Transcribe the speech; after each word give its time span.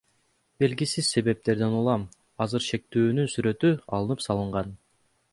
Белгисиз 0.61 1.09
себептерден 1.15 1.75
улам 1.79 2.05
азыр 2.45 2.65
шектүүнүн 2.67 3.27
сүрөтү 3.33 3.71
алынып 3.99 4.25
салынган. 4.29 4.73